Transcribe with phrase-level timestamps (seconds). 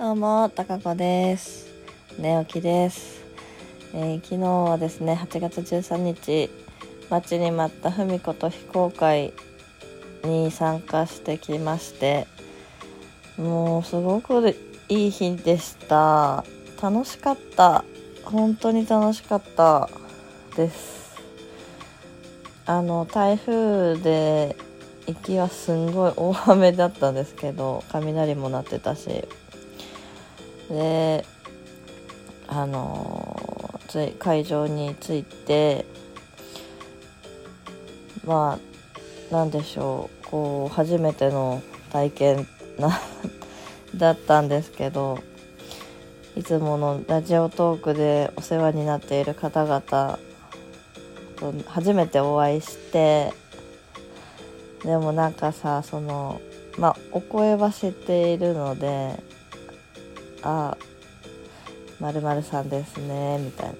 [0.00, 1.68] どうも、たかこです。
[2.18, 3.22] 寝起きです、
[3.92, 6.48] えー昨日はですね、8月13日、
[7.10, 9.34] 待ちに待ったふみこと非公開
[10.24, 12.26] に参加してきまして、
[13.36, 14.56] もうすごく
[14.88, 16.46] いい日でした。
[16.80, 17.84] 楽しかった。
[18.24, 19.90] 本当に楽しかった
[20.56, 21.20] です。
[22.64, 24.56] あの、台風で
[25.06, 29.28] 行きはすんごい大雨だったんですけど、雷も鳴ってたし、
[30.70, 31.26] で
[32.46, 35.84] あのつい会場に着いて
[38.24, 38.58] ま
[39.30, 41.62] あなんでしょうこう初めての
[41.92, 42.46] 体験
[42.78, 43.00] な
[43.96, 45.18] だったんですけど
[46.36, 50.18] いつものラジオトークでお世話になっている方々
[51.36, 53.32] と初めてお会いして
[54.84, 56.40] でもなんかさその
[56.78, 59.20] まあお声は知っているので
[60.42, 60.76] あ
[62.00, 63.74] まるまるさんですねみたいな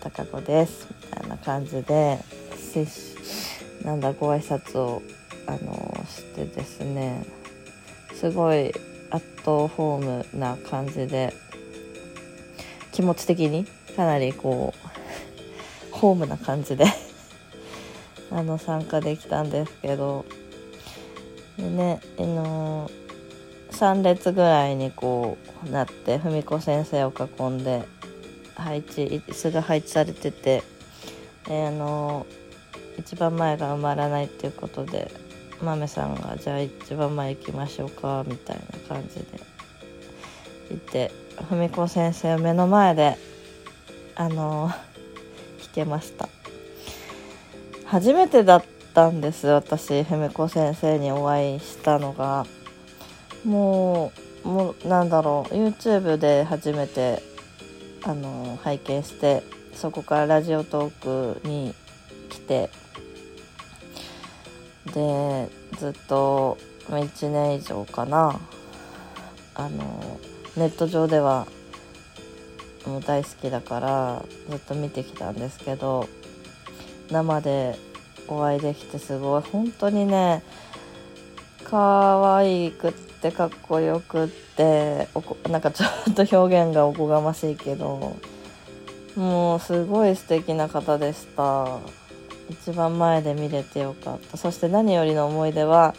[0.00, 2.18] 高子ですみたいな感じで
[3.84, 5.02] なんだご挨拶を
[5.46, 7.24] あのしてですね
[8.14, 8.72] すごい
[9.10, 11.34] アットホームな感じで
[12.92, 13.64] 気持ち的に
[13.96, 16.84] かなりこうホームな感じで
[18.30, 20.24] あの参加できたんですけど
[21.56, 22.90] でねあの
[23.80, 27.82] 3列ぐらいにこうなって文子先生を囲んで
[28.54, 30.62] 配置椅子が配置されてて、
[31.48, 32.26] えあの
[32.98, 35.10] 一番前が埋まらないっていうことで
[35.62, 39.24] 豆さんが「じゃあ一番前行きましょうか」みたいな感じで
[40.68, 41.10] 行って
[41.48, 43.16] 文子先生を目の前で
[44.14, 44.70] あの
[45.58, 46.28] 弾けました
[47.86, 52.44] 初めてだったんです私文子先生にお会いしたのが。
[53.44, 54.12] も
[54.44, 57.22] うもうなんだろう YouTube で初めて
[58.02, 59.42] あの拝見して
[59.74, 61.74] そこからラジオトークに
[62.28, 62.70] 来て
[64.94, 66.58] でずっと
[66.88, 68.40] 1年以上かな。
[69.54, 70.18] あの
[70.56, 71.46] ネット上では
[72.86, 76.08] もう大好きだからずっと見てきたんですけど
[77.10, 77.76] 生で
[78.26, 80.42] お会いできてすごい本当にね
[81.64, 85.08] 可愛くってかっこよくって
[85.50, 88.16] なんかちょっと表現がおこがましいけど
[89.14, 91.78] もうすごい素敵な方でした。
[92.48, 94.36] 一番前で見れてよかった。
[94.36, 95.94] そして何よりの思い出は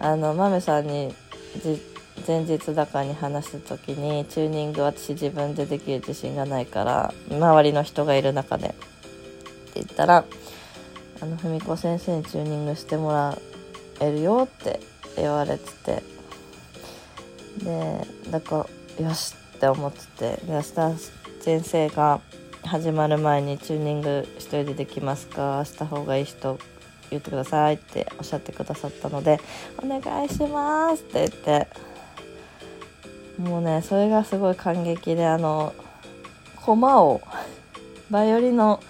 [0.00, 1.14] あのマメさんに
[2.26, 8.76] 前日だかに話した時にチューニング私自分でできる自信がないから周りの人がいる中でって
[9.74, 10.24] 言ったら
[11.20, 13.38] あの文子先生にチューニングしてもら
[14.00, 14.80] えるよって
[15.16, 16.14] 言われてて。
[17.58, 18.66] でだか
[18.98, 20.46] らよしって思ってて。
[20.46, 20.72] で明日
[21.40, 22.20] 先生が
[22.62, 25.64] 始まる前にチューニング一人でできますか？
[25.64, 26.58] した方がいい人
[27.10, 29.38] 言ってくださいっておっしゃってくださったので
[29.82, 31.68] お願いしますって言って。
[33.38, 35.74] もうねそれがすごい感激であの
[36.64, 37.20] 駒を
[38.08, 38.80] バイオリンの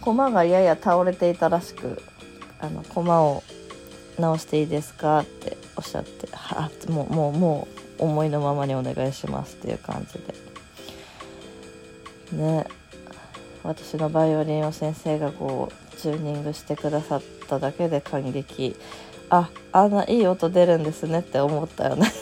[0.00, 2.02] 駒がやや倒れていたらしく
[2.60, 3.42] あの駒を
[4.18, 5.20] 直していいですか？
[5.20, 10.18] っておっしゃってはもうもうもう思いのままにお願いしますっていう感じ
[12.36, 12.42] で。
[12.42, 12.66] ね。
[13.62, 18.76] 私のバイオリンを先生がこうチューニングしてくださっただけで感激。
[19.30, 22.12] ああんないい音出るんですねって思ったよね。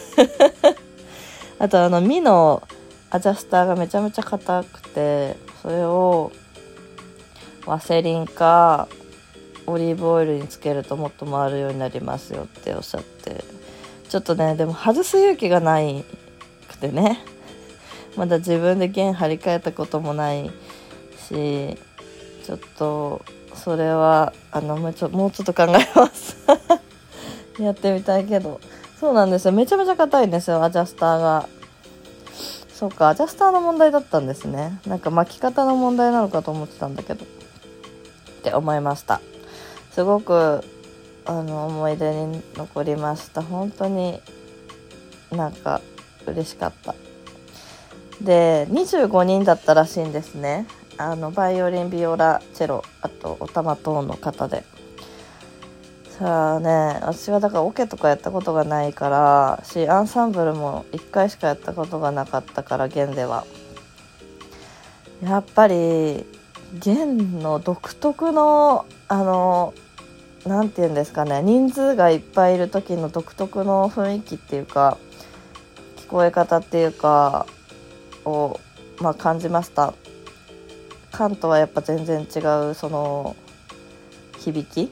[1.59, 2.63] あとあのミの
[3.11, 6.33] アジャスターがめちゃめちゃ硬くてそれを
[7.67, 8.89] ワセリンか
[9.67, 13.45] オリーブオイルにつけるともっと回るようになりますよっておっしゃって。
[14.13, 16.05] ちょっとねでも外す勇気がない
[16.69, 17.25] くてね。
[18.15, 20.51] まだ自分で弦張り替えたこともない
[21.17, 21.79] し
[22.45, 23.23] ちょっと
[23.55, 26.37] それはあのもうちょもうちょっと考えます。
[27.59, 28.61] やってみたいけど。
[29.01, 29.53] そうなんですよ。
[29.53, 31.49] めちゃめちゃ硬いんですよアジャスターが。
[32.75, 34.79] そうかアジャスターの問題だったんですね。
[34.87, 37.25] なんか巻き方の問題なのかと思ってたんだけど。
[37.25, 37.29] っ
[38.43, 39.23] て思いました。
[39.91, 40.63] すごく
[41.25, 43.43] あの思い出に残りました。
[43.43, 44.21] 本当に
[45.31, 45.81] なんか
[46.27, 46.95] 嬉しかった。
[48.21, 50.67] で25人だったらしいんですね。
[50.99, 54.65] あのバイオリンビオラチェロあとおたま等の方で。
[56.19, 63.45] さあね私はだからオケとかやったことがないからしアンサンブルも1回しかやったことがなかったから弦では。
[65.23, 66.27] やっぱり
[66.75, 69.73] 弦の独特のあの
[70.47, 74.99] 何て言うんですかね人数がいっぱいいる時の独特の雰囲気っていうか
[75.99, 77.47] 聞こえ方っていうか
[78.25, 78.61] を、
[79.01, 79.95] まあ、感じました。
[81.11, 82.39] 缶とはやっぱ全然違
[82.71, 83.37] うその
[84.39, 84.91] 響き。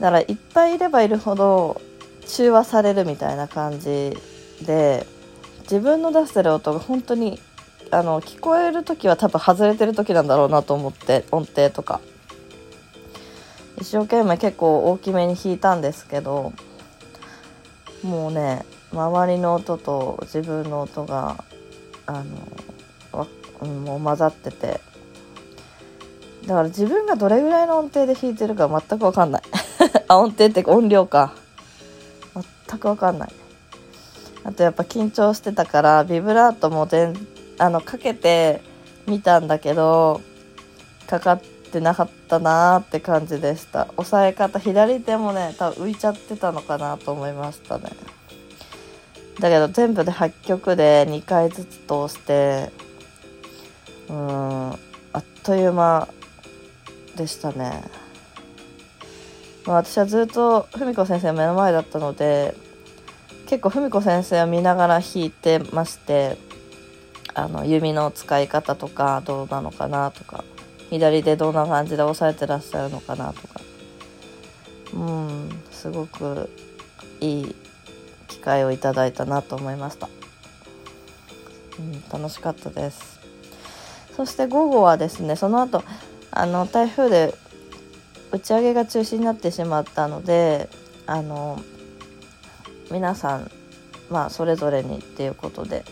[0.00, 1.80] だからいっぱいいればいるほど
[2.26, 4.16] 中和されるみたいな感じ
[4.64, 5.06] で
[5.62, 7.38] 自分の出してる音が本当に
[7.90, 12.00] あの聞こえる時は多分外れてる時なんだろうなと思って音程とか。
[13.78, 16.52] 一生懸命結構大きめに弾いたんですけど
[18.02, 21.44] もうね周りの音と自分の音が
[22.06, 23.26] あの
[23.66, 24.80] もう混ざってて。
[26.46, 29.42] だから自分がどれぐらいの音程で弾いてるか全く分かんない。
[30.08, 31.34] あ音程って音量か。
[32.68, 33.32] 全く分かんない。
[34.44, 37.14] あとやっぱ緊張してたからビブラートも全
[37.58, 38.60] あのかけて
[39.06, 40.20] みたんだけど
[41.06, 43.88] かかってなかったなーって感じでした。
[43.96, 47.90] 押さえ方左手もね多分浮いちゃってたのかなと思いましたね。
[49.40, 52.70] だけど全部で8曲で2回ずつ通して
[54.08, 54.76] うんあ
[55.18, 56.08] っという間
[57.16, 57.82] でしたね、
[59.66, 62.54] まあ、私はずっと文子先生目の前だったので
[63.46, 66.36] 結構文子先生を見ながら弾いてまして
[67.34, 70.44] あの弓の使い方とかどうなのかなとか
[70.92, 73.60] 左でどんな感じで押さえてらっしゃるのかなとか。
[74.92, 76.50] うんすごく
[77.20, 77.54] いい
[78.28, 80.10] 機会をいただいたなと思いました、
[81.78, 83.20] うん、楽しかったです。
[84.14, 85.82] そして午後はですねその後
[86.30, 87.34] あの台風で
[88.30, 90.68] 打ち上げが中止になってしまったので
[91.06, 91.58] あの
[92.90, 93.50] 皆さん
[94.10, 95.86] まあそれぞれにっていうことで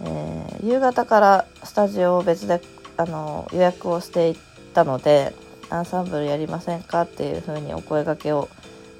[0.00, 2.60] えー、夕方からスタジオを別で
[2.96, 4.36] あの予約をしてい
[4.74, 5.34] たので
[5.70, 8.48] アンサンブルやりませんかっていうふうにお声がけを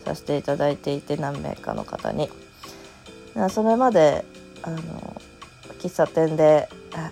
[0.05, 2.31] させていただいていて何名かの方に。
[3.51, 4.25] それまで
[4.63, 4.81] あの
[5.79, 6.69] 喫茶店で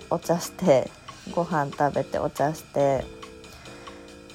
[0.08, 0.90] お茶して
[1.32, 3.04] ご飯食べてお茶して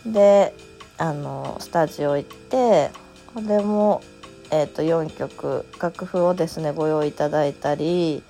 [0.06, 0.54] で
[0.98, 2.92] あのスタジオ行って
[3.34, 4.02] これも、
[4.52, 8.24] えーと、4曲楽譜をですねご用意いただいたり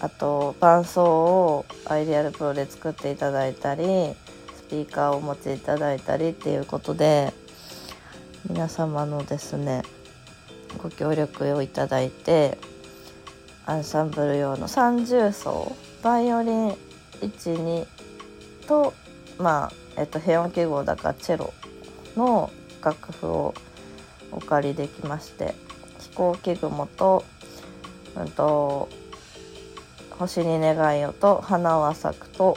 [0.00, 3.84] あと伴奏をアイデアルプロで作っていただいたり
[4.56, 7.32] スピーカーをお持ちいただいたりっていうことで
[8.48, 9.82] 皆様のですね
[10.78, 12.58] ご協力をいただいて
[13.66, 16.76] アンサンブル用の30奏バイオリン
[17.22, 17.86] 12
[18.66, 18.92] と
[19.38, 21.54] まあえっと平音記号だからチェロ
[22.16, 22.50] の
[22.82, 23.54] 楽譜を
[24.32, 25.54] お借りできまして
[26.00, 27.24] 飛行機雲と,、
[28.16, 28.88] うんと
[30.18, 32.56] 星に願いよと花は咲くと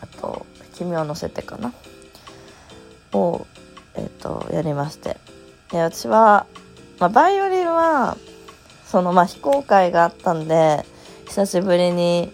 [0.00, 1.72] あと君を乗せてかな
[3.12, 3.46] を、
[3.94, 5.16] えーと、やりまして
[5.70, 6.46] で私は、
[6.98, 8.16] まあ、バイオリンは
[8.84, 10.84] そのまあ非公開があったんで
[11.26, 12.32] 久しぶりに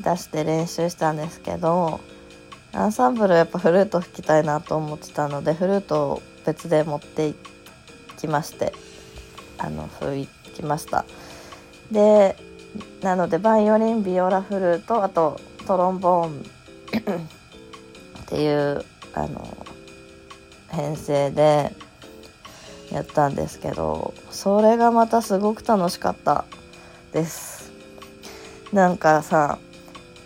[0.00, 2.00] 出して練習したんですけど
[2.72, 7.34] アンサンブルやっぱフルート吹きたいなと思ってたのでフルートを別で持ってい
[8.18, 8.72] きまして
[9.58, 11.04] あの吹きました。
[11.92, 12.36] で
[13.02, 16.30] なのでバイオリンビオラフルートあとトロンボーン
[18.22, 18.84] っていう
[19.14, 19.56] あの
[20.70, 21.72] 編成で
[22.90, 26.44] やったんですけどそれがまたすごく楽しかった
[27.12, 27.70] です。
[28.72, 29.58] なんかさ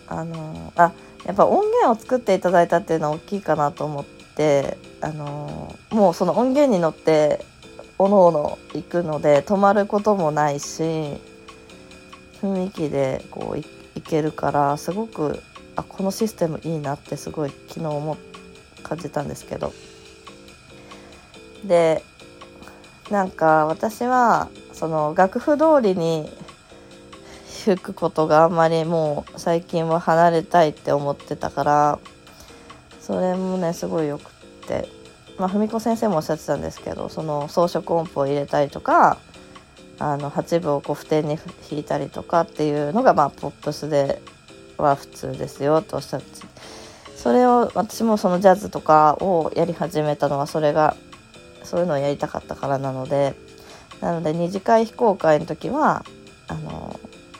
[0.07, 0.93] あのあ
[1.25, 7.45] やっぱ音源を作っていただいたっていうのは大きいかなと思ってあのもうその音源に乗って
[7.99, 11.19] おのおの行くので止まることもないし
[12.41, 15.41] 雰囲気でこういけるからすごく
[15.75, 18.17] あこのシステムいいなってすごい昨日も
[18.83, 19.73] 感じたんですけど。
[21.65, 22.03] で
[23.09, 26.29] なんか私はその楽譜通りに
[27.65, 31.99] 吹くことがあんまりもう最近は離れたいって思ってたから
[33.01, 34.97] それもねすごいよくって。
[35.37, 39.19] まあ文子先生もおっしゃってたんですけどその装飾音符を入れたりとか
[39.99, 44.21] あの8分をこう譜点に弾いたりとかっていうのがまあポップスで
[44.77, 46.27] は普通ですよとおっしゃって
[47.15, 50.95] それを私もそのジャズとかをやり始めたのはそれが
[51.63, 53.33] そういうのをやりたかったからなので
[54.01, 56.05] なので二次会非公開の時は
[56.47, 56.99] あの、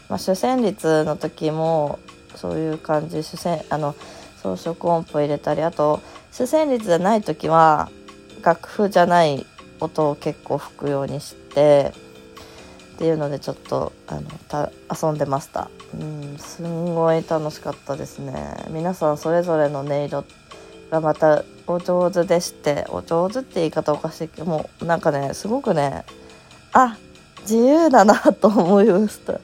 [0.10, 2.00] まあ、主旋律の時も
[2.36, 3.96] そういう感じ主旋あの
[4.42, 7.90] 装飾音符入れたりあと主旋律じゃない時は
[8.44, 9.46] 楽譜じゃない
[9.80, 11.94] 音を結構吹くようにして
[12.98, 15.70] っていうのでちょっとあのた遊んでました。
[15.94, 18.34] うんすんごい楽しかったですね。
[18.72, 20.26] 皆さんそれぞれの音色
[20.90, 26.06] がまたお上手でしてお上手って言い方おかしいけどもうなんかねすごくね
[26.74, 26.98] あ
[27.42, 29.40] 自由だなと思いました。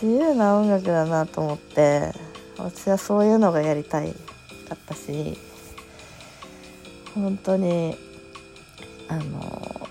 [0.00, 2.12] 自由な音楽だなと思って
[2.56, 4.12] 私はそういうのがやりたい
[4.68, 5.36] かったし
[7.16, 7.96] 本当に
[9.08, 9.87] あの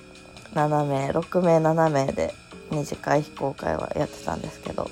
[0.58, 2.34] 7名6名7名で
[2.72, 4.90] 二次会非公開はやってたんですけど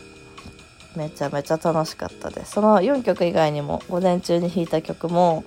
[0.95, 2.53] めちゃめちゃ楽しかったです。
[2.53, 5.43] その4曲以外にも午前中に弾いた曲も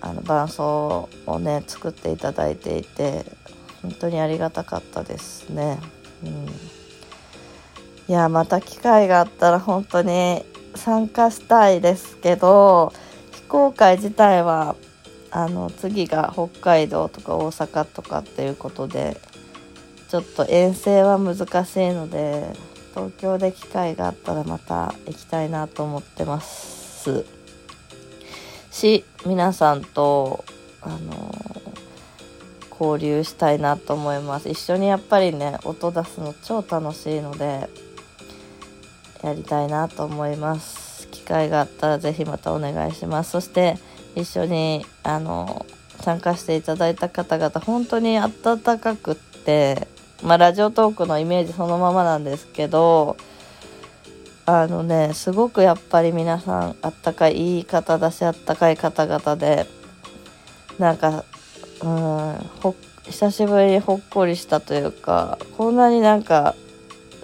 [0.00, 3.24] あの伴奏をね作っていただいていて
[3.82, 5.80] 本当にありがたかったですね。
[6.24, 6.46] うん。
[8.08, 12.92] いやまた機会があったら本当に参加したいですけど
[13.32, 14.76] 非公開自体は
[15.34, 19.18] あの次が北海道とか大阪とかっていうことで
[20.08, 22.52] ちょっと遠征は難しいので
[22.94, 27.24] 東京で機会があったらまた行きたいなと思ってます。
[28.70, 30.44] し皆さんと
[30.82, 31.34] あの
[32.70, 34.50] 交流したいなと思います。
[34.50, 37.70] 一緒にやっぱりね音出すの超楽しいので
[39.22, 41.08] やりたいなと思います。
[41.08, 43.30] 機会があったら是非またお願いします。
[43.30, 43.78] そして
[44.14, 45.66] 一緒にあの
[46.00, 49.88] 参加していただいた方々本当に温かくって
[50.22, 53.16] まあ、ラジオトークのイメージそのままなんですけど
[54.46, 59.66] あのねすごくやっぱり皆さんあったかい言い方だしあったかい方々で
[60.78, 61.24] なんか
[61.82, 66.54] うん久しぶりにほっこりしたというかこんなになんか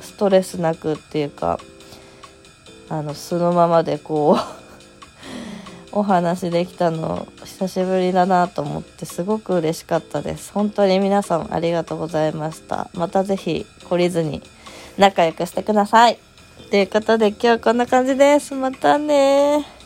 [0.01, 1.61] ストレスなくっていうか
[2.89, 4.58] あの素のままでこう
[5.99, 10.53] お話できたの久しぶりだなと思ってすごく嬉しかったです。
[10.53, 12.89] 本当に皆さんありがとうございました。
[12.95, 14.43] また是非懲りずに
[14.97, 16.19] 仲良くしてください。
[16.71, 18.55] ということで今日はこんな感じです。
[18.55, 19.78] またね